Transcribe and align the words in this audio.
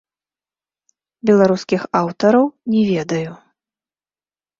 Беларускіх 1.29 1.81
аўтараў 1.99 2.45
не 2.77 2.81
ведаю. 2.93 3.31